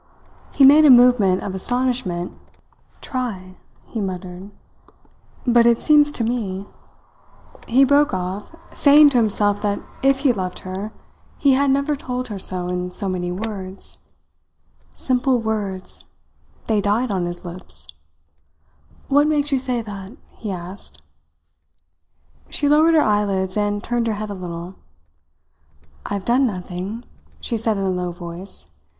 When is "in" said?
12.67-12.89, 27.77-27.83